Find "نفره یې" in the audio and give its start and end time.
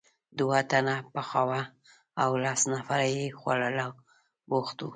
2.73-3.25